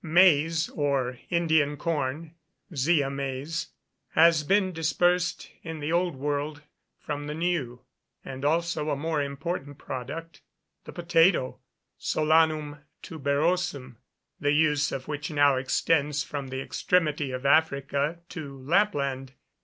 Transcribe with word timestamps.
Maize, 0.03 0.67
or 0.69 1.19
Indian 1.29 1.77
corn 1.77 2.33
(Zea 2.75 3.07
mays), 3.11 3.67
has 4.13 4.43
been 4.43 4.71
dispersed 4.73 5.51
in 5.61 5.79
the 5.79 5.91
Old 5.91 6.15
World 6.15 6.63
from 6.97 7.27
the 7.27 7.35
New; 7.35 7.81
and 8.25 8.43
also 8.43 8.89
a 8.89 8.95
more 8.95 9.21
important 9.21 9.77
product, 9.77 10.41
the 10.85 10.91
potato 10.91 11.59
(Solanum 11.99 12.79
tuberosum), 13.03 13.97
the 14.39 14.53
use 14.53 14.91
of 14.91 15.07
which 15.07 15.29
now 15.29 15.55
extends 15.57 16.23
from 16.23 16.47
the 16.47 16.61
extremity 16.61 17.29
of 17.29 17.45
Africa 17.45 18.17
to 18.29 18.57
Lapland. 18.59 19.33